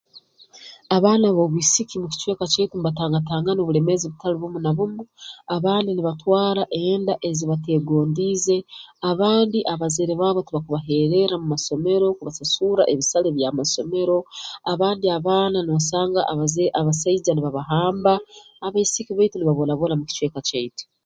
Abaana 0.95 1.27
b'obwisiki 1.35 1.95
mu 2.01 2.07
kicweka 2.11 2.45
kyaitu 2.51 2.75
mbatangatangana 2.77 3.59
obulemeezi 3.61 4.05
butali 4.07 4.35
bumu 4.39 4.59
na 4.61 4.71
bumu 4.77 5.03
abandi 5.55 5.89
nibatwara 5.93 6.63
enda 6.85 7.13
ezibateegondiize 7.29 8.57
abandi 9.11 9.59
abazaire 9.73 10.13
baabo 10.21 10.41
tibakubaheererra 10.47 11.35
mu 11.41 11.47
masomero 11.53 12.05
kubasasurra 12.17 12.83
ebisale 12.93 13.29
by'amasomero 13.35 14.17
abandi 14.73 15.05
abaana 15.17 15.57
noosanga 15.61 16.21
abazai 16.31 16.67
basaija 16.87 17.31
nibabahamba 17.33 18.13
abaisiki 18.65 19.11
baitu 19.17 19.35
nibabonabona 19.37 19.93
mu 19.99 20.03
kicweka 20.09 20.39
kyaitu 20.49 20.83